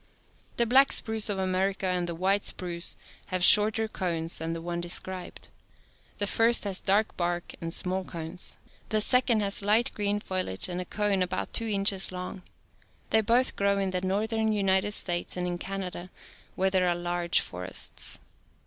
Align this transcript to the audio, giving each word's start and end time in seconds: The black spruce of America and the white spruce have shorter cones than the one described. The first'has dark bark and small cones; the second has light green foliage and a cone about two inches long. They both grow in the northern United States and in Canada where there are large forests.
The 0.57 0.65
black 0.65 0.91
spruce 0.91 1.29
of 1.29 1.37
America 1.37 1.85
and 1.85 2.09
the 2.09 2.15
white 2.15 2.43
spruce 2.47 2.95
have 3.27 3.43
shorter 3.43 3.87
cones 3.87 4.39
than 4.39 4.53
the 4.53 4.59
one 4.59 4.81
described. 4.81 5.49
The 6.17 6.25
first'has 6.25 6.81
dark 6.81 7.15
bark 7.17 7.53
and 7.61 7.71
small 7.71 8.03
cones; 8.03 8.57
the 8.89 8.99
second 8.99 9.41
has 9.41 9.61
light 9.61 9.91
green 9.93 10.19
foliage 10.19 10.67
and 10.67 10.81
a 10.81 10.85
cone 10.85 11.21
about 11.21 11.53
two 11.53 11.67
inches 11.67 12.11
long. 12.11 12.41
They 13.11 13.21
both 13.21 13.55
grow 13.55 13.77
in 13.77 13.91
the 13.91 14.01
northern 14.01 14.51
United 14.53 14.93
States 14.93 15.37
and 15.37 15.45
in 15.45 15.59
Canada 15.59 16.09
where 16.55 16.71
there 16.71 16.87
are 16.89 16.95
large 16.95 17.39
forests. 17.39 18.17